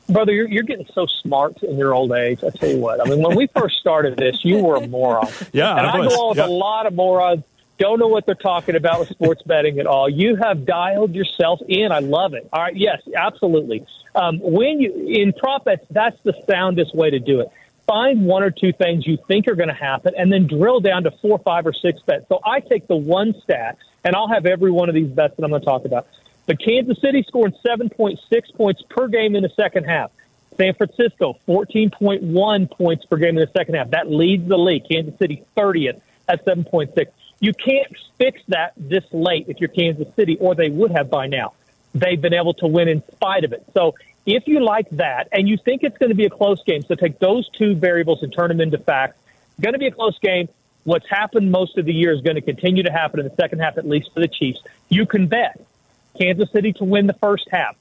[0.09, 2.45] Brother, you're, you're getting so smart in your old age.
[2.45, 3.01] I tell you what.
[3.01, 5.29] I mean, when we first started this, you were a moron.
[5.53, 6.15] Yeah, and I, was.
[6.15, 6.47] go on with yeah.
[6.47, 7.45] a lot of morons.
[7.79, 10.09] Don't know what they're talking about with sports betting at all.
[10.09, 11.91] You have dialed yourself in.
[11.93, 12.49] I love it.
[12.53, 13.87] All right, yes, absolutely.
[14.15, 17.49] Um, when you in prop bets, that's the soundest way to do it.
[17.87, 21.05] Find one or two things you think are going to happen, and then drill down
[21.05, 22.27] to four, five, or six bets.
[22.29, 25.45] So I take the one stat, and I'll have every one of these bets that
[25.45, 26.07] I'm going to talk about.
[26.47, 30.11] But Kansas City scoring 7.6 points per game in the second half.
[30.57, 33.91] San Francisco, 14.1 points per game in the second half.
[33.91, 34.89] That leads the league.
[34.89, 37.07] Kansas City, 30th at 7.6.
[37.41, 41.27] You can't fix that this late if you're Kansas City, or they would have by
[41.27, 41.55] now.
[41.95, 43.65] They've been able to win in spite of it.
[43.75, 43.95] So
[44.27, 46.95] if you like that and you think it's going to be a close game, so
[46.95, 49.17] take those two variables and turn them into facts.
[49.61, 50.49] Going to be a close game.
[50.85, 53.61] What's happened most of the year is going to continue to happen in the second
[53.61, 54.61] half, at least for the Chiefs.
[54.89, 55.61] You can bet
[56.19, 57.77] Kansas City to win the first half.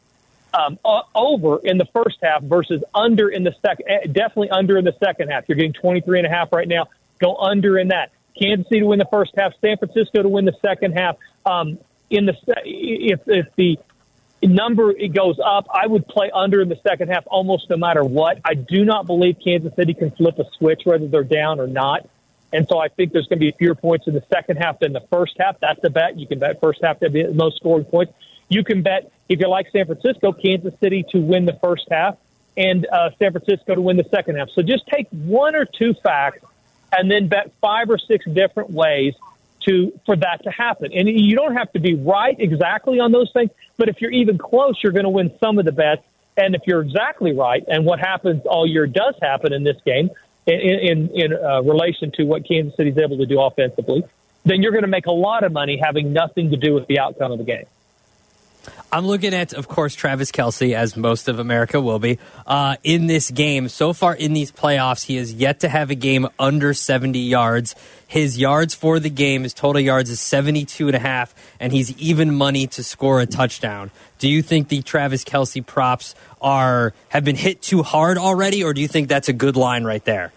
[0.53, 0.77] Um,
[1.15, 5.29] over in the first half versus under in the second, definitely under in the second
[5.29, 5.45] half.
[5.47, 6.89] You're getting 23 and a half right now.
[7.19, 8.11] Go under in that.
[8.39, 9.53] Kansas City to win the first half.
[9.61, 11.17] San Francisco to win the second half.
[11.45, 13.79] Um, in the if if the
[14.43, 18.03] number it goes up, I would play under in the second half almost no matter
[18.03, 18.39] what.
[18.45, 22.07] I do not believe Kansas City can flip a switch whether they're down or not.
[22.53, 24.93] And so I think there's going to be fewer points in the second half than
[24.93, 25.59] the first half.
[25.59, 26.17] That's the bet.
[26.17, 28.13] You can bet first half to be the most scoring points.
[28.47, 32.17] You can bet if you like San Francisco, Kansas City to win the first half
[32.55, 34.49] and uh, San Francisco to win the second half.
[34.51, 36.45] So just take one or two facts
[36.91, 39.15] and then bet five or six different ways
[39.61, 40.91] to for that to happen.
[40.93, 44.37] And you don't have to be right exactly on those things, but if you're even
[44.37, 46.03] close, you're going to win some of the bets.
[46.37, 50.09] And if you're exactly right, and what happens all year does happen in this game,
[50.45, 54.03] in in, in uh, relation to what Kansas City is able to do offensively,
[54.45, 56.99] then you're going to make a lot of money having nothing to do with the
[56.99, 57.65] outcome of the game.
[58.91, 63.07] I'm looking at, of course, Travis Kelce, as most of America will be, uh, in
[63.07, 63.67] this game.
[63.67, 67.75] So far in these playoffs, he has yet to have a game under 70 yards.
[68.07, 71.97] His yards for the game, his total yards is 72 and a half, and he's
[71.97, 73.89] even money to score a touchdown.
[74.19, 78.73] Do you think the Travis Kelce props are have been hit too hard already, or
[78.73, 80.31] do you think that's a good line right there?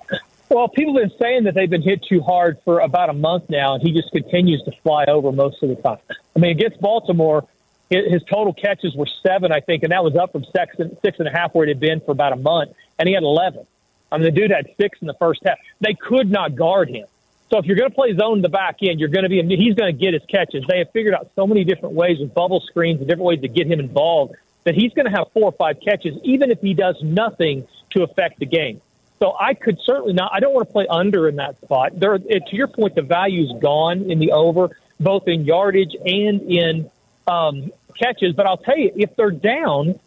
[0.48, 3.50] Well, people have been saying that they've been hit too hard for about a month
[3.50, 5.98] now, and he just continues to fly over most of the time.
[6.34, 7.46] I mean, against Baltimore,
[7.90, 11.18] his total catches were seven, I think, and that was up from six and, six
[11.18, 13.66] and a half where it had been for about a month, and he had 11.
[14.10, 15.58] I mean, the dude had six in the first half.
[15.80, 17.06] They could not guard him.
[17.50, 19.36] So if you're going to play zone in the back end, you're going to be
[19.56, 20.64] he's going to get his catches.
[20.68, 23.48] They have figured out so many different ways with bubble screens and different ways to
[23.48, 24.34] get him involved
[24.66, 28.02] that he's going to have four or five catches, even if he does nothing to
[28.02, 28.82] affect the game.
[29.20, 30.30] So I could certainly not.
[30.34, 31.98] I don't want to play under in that spot.
[31.98, 36.90] There, to your point, the value's gone in the over, both in yardage and in
[37.26, 38.34] um, catches.
[38.34, 39.98] But I'll tell you, if they're down,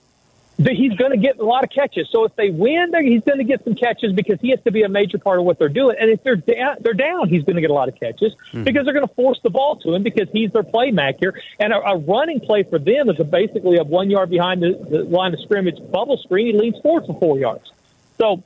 [0.67, 2.09] he's going to get a lot of catches.
[2.11, 4.83] So if they win, he's going to get some catches because he has to be
[4.83, 5.95] a major part of what they're doing.
[5.99, 8.63] And if they're down, they're down, he's going to get a lot of catches mm-hmm.
[8.63, 11.33] because they're going to force the ball to him because he's their playmaker.
[11.59, 14.73] And a, a running play for them is a basically a one yard behind the,
[14.89, 16.47] the line of scrimmage bubble screen.
[16.47, 17.71] He leans forward for four yards.
[18.17, 18.43] So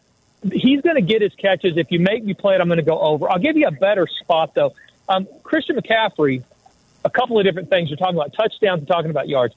[0.51, 1.77] he's going to get his catches.
[1.77, 3.29] If you make me play it, I'm going to go over.
[3.29, 4.73] I'll give you a better spot though.
[5.09, 6.43] Um, Christian McCaffrey
[7.05, 7.89] a couple of different things.
[7.89, 9.55] You're talking about touchdowns and talking about yards.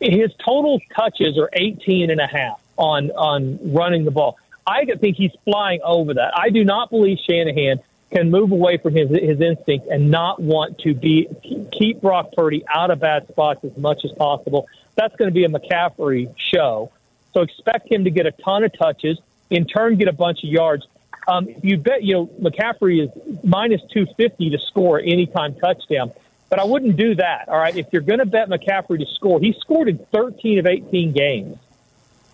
[0.00, 4.36] His total touches are 18 and a half on on running the ball.
[4.66, 6.36] I think he's flying over that.
[6.36, 7.80] I do not believe Shanahan
[8.10, 11.28] can move away from his his instinct and not want to be
[11.72, 14.68] keep Brock Purdy out of bad spots as much as possible.
[14.94, 16.90] That's going to be a McCaffrey show.
[17.32, 19.18] So expect him to get a ton of touches,
[19.50, 20.86] in turn get a bunch of yards.
[21.28, 23.10] Um, you bet you know McCaffrey is
[23.44, 26.12] minus two fifty to score anytime touchdown.
[26.48, 27.48] But I wouldn't do that.
[27.48, 30.66] All right, if you're going to bet McCaffrey to score, he scored in 13 of
[30.66, 31.58] 18 games.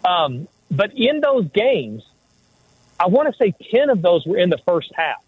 [0.04, 2.04] Um, but in those games,
[2.98, 5.22] I want to say 10 of those were in the first half.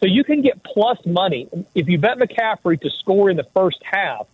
[0.00, 3.82] So you can get plus money if you bet McCaffrey to score in the first
[3.82, 4.26] half.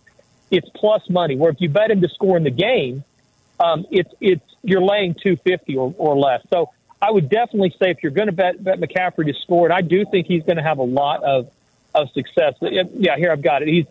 [0.51, 1.35] It's plus money.
[1.35, 3.03] Where if you bet him to score in the game,
[3.59, 6.41] um, it's it's you're laying 250 or, or less.
[6.51, 6.69] So
[7.01, 9.81] I would definitely say if you're going to bet bet McCaffrey to score, and I
[9.81, 11.51] do think he's going to have a lot of
[11.95, 12.53] of success.
[12.61, 13.67] Yeah, here I've got it.
[13.67, 13.85] He's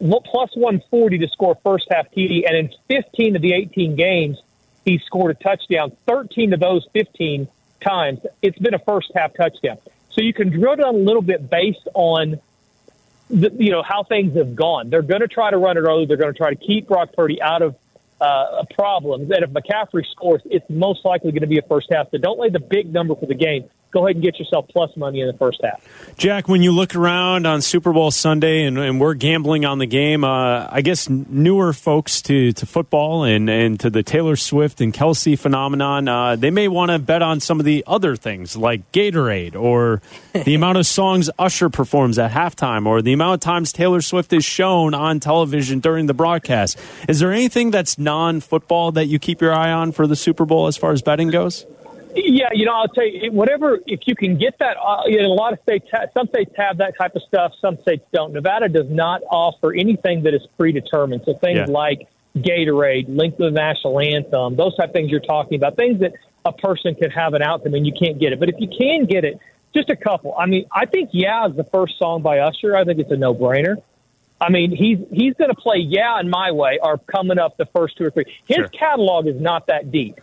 [0.00, 4.38] plus 140 to score first half TD, and in 15 of the 18 games,
[4.84, 5.92] he scored a touchdown.
[6.06, 7.48] 13 of those 15
[7.80, 9.78] times, it's been a first half touchdown.
[10.10, 12.40] So you can drill down a little bit based on
[13.28, 14.90] the, you know how things have gone.
[14.90, 16.06] They're going to try to run it early.
[16.06, 17.76] They're going to try to keep Brock Purdy out of
[18.20, 19.30] uh, problems.
[19.30, 22.10] And if McCaffrey scores, it's most likely going to be a first half.
[22.10, 24.96] So don't lay the big number for the game go ahead and get yourself plus
[24.96, 25.82] money in the first half.
[26.16, 29.86] Jack, when you look around on Super Bowl Sunday and, and we're gambling on the
[29.86, 34.80] game, uh, I guess newer folks to, to football and, and to the Taylor Swift
[34.80, 38.56] and Kelce phenomenon, uh, they may want to bet on some of the other things
[38.56, 43.40] like Gatorade or the amount of songs Usher performs at halftime or the amount of
[43.40, 46.78] times Taylor Swift is shown on television during the broadcast.
[47.08, 50.44] Is there anything that's non football that you keep your eye on for the Super
[50.44, 51.66] Bowl as far as betting goes?
[52.14, 55.26] Yeah, you know, I'll tell you, whatever, if you can get that, uh, you know,
[55.26, 58.32] a lot of states, some states have that type of stuff, some states don't.
[58.32, 61.22] Nevada does not offer anything that is predetermined.
[61.24, 61.66] So things yeah.
[61.68, 66.00] like Gatorade, link to the national anthem, those type of things you're talking about, things
[66.00, 66.12] that
[66.44, 68.40] a person can have an outcome and you can't get it.
[68.40, 69.38] But if you can get it,
[69.74, 70.34] just a couple.
[70.36, 72.76] I mean, I think Yeah is the first song by Usher.
[72.76, 73.76] I think it's a no brainer.
[74.40, 77.66] I mean, he's he's going to play Yeah and My Way are coming up the
[77.66, 78.24] first two or three.
[78.46, 78.68] His sure.
[78.68, 80.20] catalog is not that deep.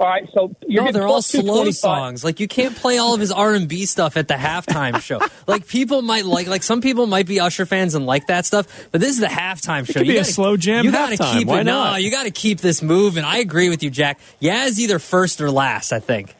[0.00, 2.24] All right, so no, they're all slow songs.
[2.24, 5.20] Like you can't play all of his R and B stuff at the halftime show.
[5.46, 8.88] like people might like, like some people might be Usher fans and like that stuff,
[8.92, 9.90] but this is the halftime show.
[9.90, 10.86] It could you be gotta, a slow jam.
[10.86, 11.64] You got to keep Why it.
[11.64, 11.92] Not?
[11.92, 13.24] No, you got to keep this moving.
[13.24, 14.18] I agree with you, Jack.
[14.38, 15.92] Yeah, is either first or last.
[15.92, 16.34] I think.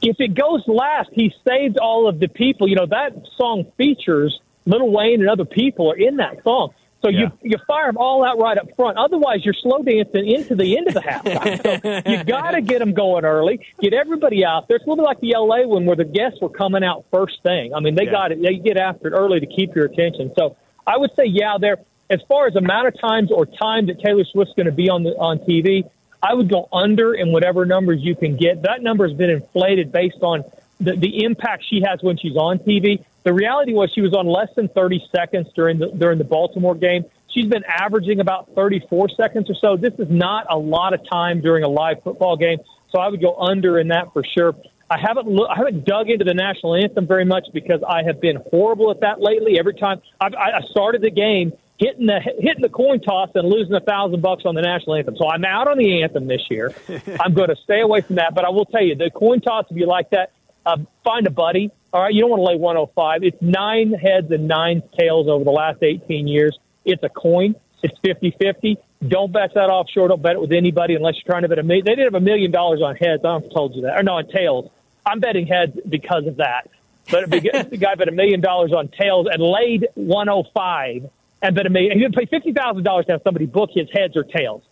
[0.00, 2.66] If it goes last, he saved all of the people.
[2.66, 6.72] You know that song features Little Wayne and other people are in that song.
[7.06, 7.30] So yeah.
[7.42, 8.98] you you fire them all out right up front.
[8.98, 11.62] Otherwise, you're slow dancing into the end of the halftime.
[12.04, 13.64] so you got to get them going early.
[13.80, 14.76] Get everybody out there.
[14.76, 17.40] It's a little bit like the LA one where the guests were coming out first
[17.44, 17.74] thing.
[17.74, 18.10] I mean, they yeah.
[18.10, 18.42] got it.
[18.42, 20.32] They get after it early to keep your attention.
[20.36, 21.78] So I would say, yeah, there.
[22.08, 25.02] As far as amount of times or time that Taylor Swift's going to be on
[25.04, 25.88] the on TV,
[26.20, 28.62] I would go under in whatever numbers you can get.
[28.62, 30.44] That number has been inflated based on
[30.80, 33.04] the, the impact she has when she's on TV.
[33.26, 36.76] The reality was she was on less than 30 seconds during the during the Baltimore
[36.76, 37.04] game.
[37.34, 39.76] She's been averaging about 34 seconds or so.
[39.76, 42.58] This is not a lot of time during a live football game,
[42.92, 44.54] so I would go under in that for sure.
[44.88, 48.20] I haven't look, I haven't dug into the national anthem very much because I have
[48.20, 49.58] been horrible at that lately.
[49.58, 53.74] Every time I've, I started the game hitting the hitting the coin toss and losing
[53.74, 56.72] a thousand bucks on the national anthem, so I'm out on the anthem this year.
[57.20, 58.36] I'm going to stay away from that.
[58.36, 60.30] But I will tell you, the coin toss, if you like that,
[60.66, 61.70] uh, find a buddy.
[61.92, 63.22] All right, you don't want to lay 105.
[63.22, 66.58] It's nine heads and nine tails over the last 18 years.
[66.84, 67.54] It's a coin.
[67.82, 68.76] It's 50 50.
[69.06, 70.08] Don't bet that offshore.
[70.08, 71.84] Don't bet it with anybody unless you're trying to bet a million.
[71.84, 73.24] They did have a million dollars on heads.
[73.24, 73.98] I don't told you that.
[73.98, 74.70] Or no, on tails.
[75.04, 76.68] I'm betting heads because of that.
[77.10, 77.30] But
[77.70, 81.08] the guy bet a million dollars on tails and laid 105
[81.42, 81.98] and bet a million.
[81.98, 84.62] He would pay $50,000 to have somebody book his heads or tails.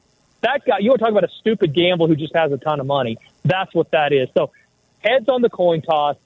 [0.40, 2.80] That guy, you want to talk about a stupid gamble who just has a ton
[2.80, 3.16] of money.
[3.44, 4.28] That's what that is.
[4.36, 4.50] So
[5.04, 6.16] heads on the coin toss.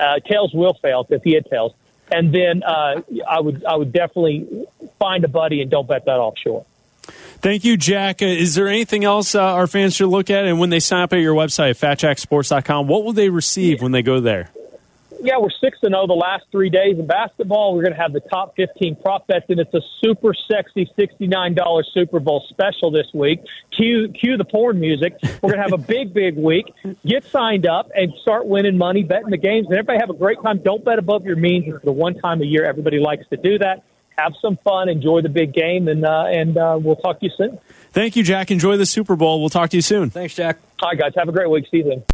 [0.00, 1.72] Uh, tails will fail if he had tails,
[2.10, 4.66] and then uh, I would I would definitely
[4.98, 6.66] find a buddy and don't bet that offshore.
[7.44, 8.22] Thank you, Jack.
[8.22, 10.46] Uh, is there anything else uh, our fans should look at?
[10.46, 14.02] And when they sign up at your website, fatjacksports.com, what will they receive when they
[14.02, 14.50] go there?
[15.22, 17.74] Yeah, we're six to zero the last three days in basketball.
[17.74, 21.26] We're going to have the top fifteen prop bets, and it's a super sexy sixty
[21.26, 23.40] nine dollars Super Bowl special this week.
[23.76, 25.14] Cue cue the porn music.
[25.22, 26.66] We're going to have a big big week.
[27.06, 30.42] Get signed up and start winning money, betting the games, and everybody have a great
[30.42, 30.58] time.
[30.62, 31.66] Don't bet above your means.
[31.66, 33.84] It's the one time a year everybody likes to do that.
[34.16, 37.32] Have some fun, enjoy the big game, and uh, and uh, we'll talk to you
[37.36, 37.58] soon.
[37.90, 38.50] Thank you, Jack.
[38.50, 39.40] Enjoy the Super Bowl.
[39.40, 40.10] We'll talk to you soon.
[40.10, 40.58] Thanks, Jack.
[40.82, 41.12] All right, guys.
[41.16, 41.66] Have a great week.
[41.70, 42.04] See you then.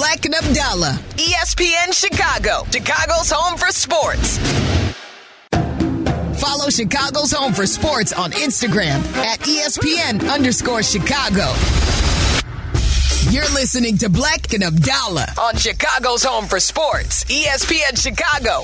[0.00, 4.38] Bleck and Abdalla, ESPN Chicago, Chicago's home for sports.
[6.40, 11.52] Follow Chicago's Home for Sports on Instagram at ESPN underscore Chicago.
[13.30, 18.62] You're listening to Bleck and Abdalla on Chicago's Home for Sports, ESPN Chicago.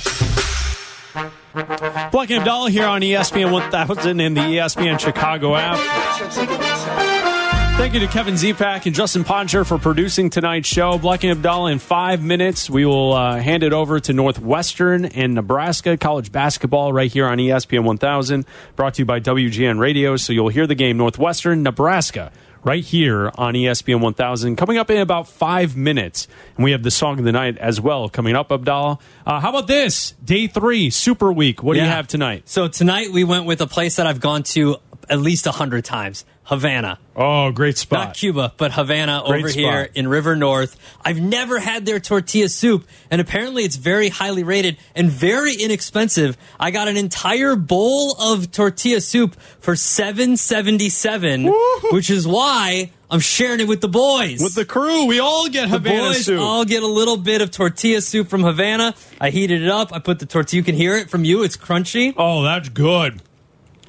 [2.12, 7.35] Bleck and Abdalla here on ESPN 1000 and the ESPN Chicago app.
[7.76, 10.98] Thank you to Kevin Zepak and Justin Poncher for producing tonight's show.
[10.98, 15.34] Bleck and Abdalla, in five minutes, we will uh, hand it over to Northwestern and
[15.34, 20.16] Nebraska college basketball right here on ESPN 1000, brought to you by WGN Radio.
[20.16, 22.32] So you'll hear the game Northwestern, Nebraska,
[22.64, 24.56] right here on ESPN 1000.
[24.56, 26.26] Coming up in about five minutes.
[26.56, 28.98] And we have the song of the night as well coming up, Abdalla.
[29.24, 30.12] Uh, how about this?
[30.24, 31.62] Day three, Souper Week.
[31.62, 32.48] What do you have tonight?
[32.48, 35.84] So tonight we went with a place that I've gone to at least a hundred
[35.84, 36.24] times.
[36.44, 37.00] Havana.
[37.16, 38.06] Oh, great spot.
[38.08, 39.58] Not Cuba, but Havana Great over spot.
[39.58, 40.76] here in River North.
[41.04, 46.36] I've never had their tortilla soup, and apparently it's very highly rated and very inexpensive.
[46.60, 51.52] I got an entire bowl of tortilla soup for seven seventy seven,
[51.90, 54.40] which is why I'm sharing it with the boys.
[54.40, 56.40] With the crew, we all get the Havana boys soup.
[56.40, 58.94] all get a little bit of tortilla soup from Havana.
[59.20, 59.92] I heated it up.
[59.92, 60.58] I put the tortilla.
[60.58, 61.42] You can hear it from you.
[61.42, 62.14] It's crunchy.
[62.16, 63.20] oh, that's good.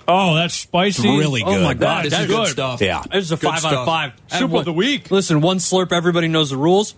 [0.07, 1.07] Oh, that's spicy.
[1.07, 1.57] Really good.
[1.57, 1.81] Oh my good.
[1.81, 2.81] God, That that's is good good stuff.
[2.81, 3.03] Yeah.
[3.11, 4.13] This is a Good five out of five.
[4.27, 5.11] Soup of one- the week.
[5.11, 5.91] Listen, one slurp.
[5.91, 6.95] Everybody knows the rules.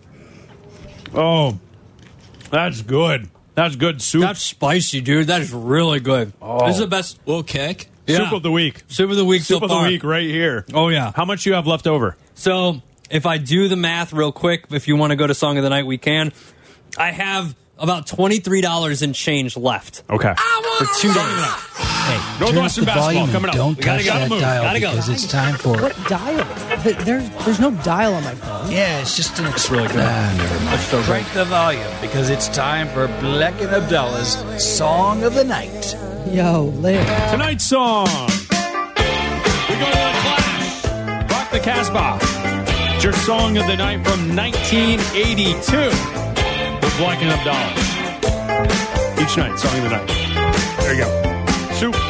[1.13, 1.57] Oh,
[2.51, 3.29] that's good.
[3.55, 4.21] That's good soup.
[4.21, 5.27] That's spicy, dude.
[5.27, 6.33] That is really good.
[6.41, 6.65] Oh.
[6.67, 7.89] This is the best Little kick.
[8.07, 8.17] yeah.
[8.17, 8.83] Soup of the week.
[8.87, 10.65] soup of the week Soup so of the week right here.
[10.73, 11.11] Oh yeah.
[11.15, 12.15] How much you have left over?
[12.35, 15.57] So if I do the math real quick, if you want to go to song
[15.57, 16.31] of the night, we can.
[16.97, 20.33] I have about twenty three dollars in change left Okay.
[20.77, 21.25] for two days.
[22.09, 23.55] Hey, Northwestern turn up the basketball volume coming and up.
[23.55, 24.19] Don't We gotta touch go.
[24.19, 24.41] that Move.
[24.41, 24.89] dial Gotta go.
[24.91, 25.79] because it's time for.
[25.81, 26.81] What dial?
[26.83, 28.71] Th- There's there's no dial on my phone.
[28.71, 29.45] Yeah, it's just an.
[29.47, 29.97] It's really good.
[29.99, 31.05] Ah, never mind.
[31.05, 35.95] Crank the volume because it's time for Bleck and Abdalla's Song of the Night.
[36.31, 37.05] Yo, Larry.
[37.31, 38.07] Tonight's song.
[38.07, 41.31] We go to the Clash.
[41.31, 42.17] Rock the Casbah.
[42.95, 46.18] It's your song of the night from 1982 with
[46.99, 47.71] Bleck and Abdalla.
[49.21, 50.07] Each night, song of the night.
[50.81, 51.73] There you go.
[51.75, 52.08] Soup.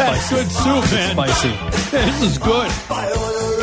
[0.00, 1.12] That's good soup, man.
[1.12, 1.76] Spicy.
[1.90, 2.70] This is good.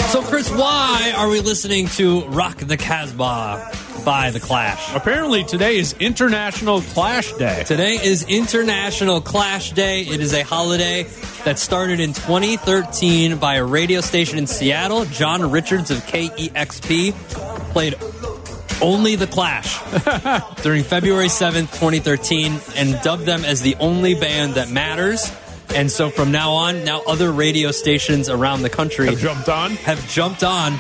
[0.09, 3.71] So, Chris, why are we listening to Rock the Casbah
[4.03, 4.93] by The Clash?
[4.93, 7.63] Apparently, today is International Clash Day.
[7.65, 10.01] Today is International Clash Day.
[10.01, 11.03] It is a holiday
[11.45, 15.05] that started in 2013 by a radio station in Seattle.
[15.05, 17.13] John Richards of KEXP
[17.71, 17.95] played
[18.81, 19.81] only The Clash
[20.63, 25.31] during February 7th, 2013, and dubbed them as the only band that matters.
[25.77, 29.71] And so from now on, now other radio stations around the country Have jumped on.
[29.71, 30.79] have jumped on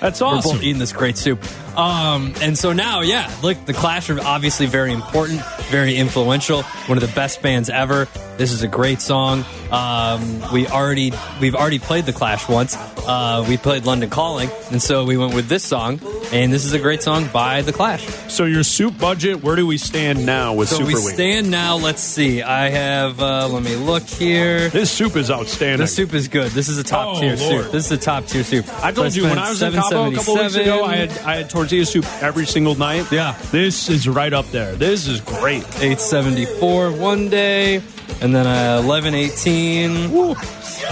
[0.00, 0.48] That's awesome.
[0.48, 1.42] we're both eating this great soup.
[1.78, 6.98] Um, and so now, yeah, look, the Clash are obviously very important, very influential, one
[6.98, 8.08] of the best bands ever.
[8.36, 9.44] This is a great song.
[9.70, 12.76] Um, we already we've already played the Clash once.
[13.06, 16.00] Uh, we played London Calling, and so we went with this song.
[16.30, 18.04] And this is a great song by the Clash.
[18.30, 21.76] So, your soup budget, where do we stand now with So Super we stand now.
[21.78, 22.42] Let's see.
[22.42, 23.18] I have.
[23.20, 24.68] Uh, let me look here.
[24.68, 25.78] this soup is outstanding.
[25.78, 26.50] The soup is good.
[26.52, 27.64] This is a top Oh, tier Lord.
[27.64, 27.72] soup.
[27.72, 28.66] This is a top tier soup.
[28.84, 31.10] I told So you when I was in Cabo a couple weeks ago, I had
[31.20, 33.12] I had tortilla soup every single night.
[33.12, 33.36] Yeah.
[33.52, 34.74] this is right up there.
[34.74, 35.64] This is great.
[35.76, 37.82] 874 one day,
[38.22, 40.08] and then uh, 1118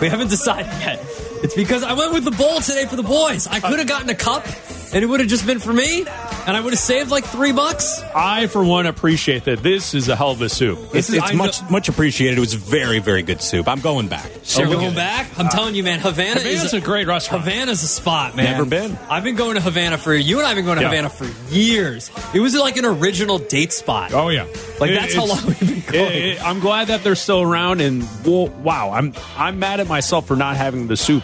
[0.02, 1.00] We haven't decided yet.
[1.44, 3.48] It's because I went with the bowl today for the boys.
[3.48, 4.46] I uh, could have gotten a cup
[4.94, 6.06] and it would have just been for me.
[6.48, 8.02] And I would have saved like three bucks.
[8.16, 9.62] I, for one, appreciate that.
[9.62, 10.80] This is a hell of a soup.
[10.94, 12.38] It's, is- it's I much much appreciated.
[12.38, 13.68] It was very very good soup.
[13.68, 14.32] I'm going back.
[14.44, 15.28] So we're oh, going back.
[15.38, 17.44] I'm telling you, man, Havana Havana's is a great restaurant.
[17.44, 18.46] Havana's a spot, man.
[18.46, 18.98] Never been.
[19.10, 20.90] I've been going to Havana for you and I have been going to Yeah.
[20.90, 22.10] Havana for years.
[22.34, 24.14] It was like an original date spot.
[24.14, 24.46] Oh yeah,
[24.80, 26.12] Like, It- that's how it's- long we've been going.
[26.14, 29.88] it- it- I'm glad that they're still around, and well, wow, I'm I'm mad at
[29.88, 31.24] myself for not having the soup.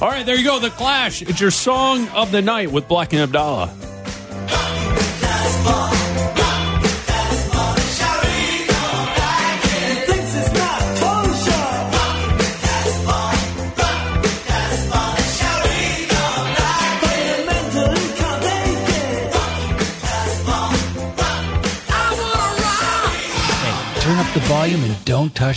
[0.00, 1.22] All right, there you go, the Clash.
[1.22, 3.70] It's your song of the night with Bleck and Abdalla.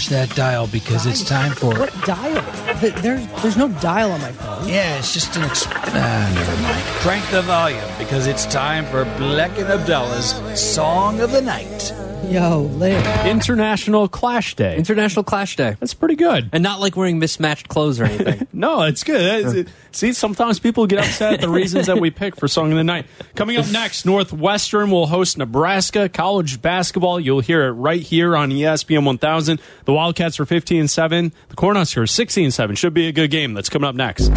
[0.10, 1.78] That dial because it's time for.
[1.78, 2.80] What dial?
[2.80, 4.45] Th- There's there's no dial on my phone.
[4.66, 5.44] Yeah, it's just an.
[5.44, 6.84] Exp- ah, never mind.
[7.02, 11.94] Crank the volume because it's time for Bleck and Abdalla's Song of the Night.
[12.30, 13.06] Yo, Liv.
[13.26, 14.76] International Clash Day.
[14.78, 15.78] International Clash Day.
[15.80, 16.50] That's pretty good.
[16.52, 18.48] And not like wearing mismatched clothes or anything.
[18.56, 19.46] No, it's good.
[19.46, 22.72] That's- it- see, sometimes people get upset at the reasons that we pick for Song
[22.72, 23.06] of the Night.
[23.36, 27.20] Coming up next, Northwestern will host Nebraska college basketball.
[27.20, 29.60] You'll hear it right here on ESPN 1000.
[29.84, 31.34] The Wildcats are 15 7.
[31.50, 32.76] The Cornhuskers 16 7.
[32.78, 33.54] Should be a good game.
[33.54, 34.30] That's coming up next.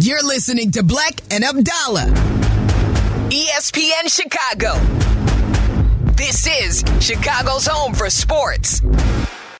[0.00, 2.12] You're listening to Bleck and Abdalla.
[3.30, 4.72] ESPN Chicago.
[6.16, 8.80] This is Chicago's home for sports.